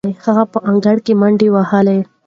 هغه 0.25 0.43
په 0.51 0.59
انګړ 0.69 0.97
کې 1.05 1.13
منډې 1.21 1.47
وهلې. 1.51 1.99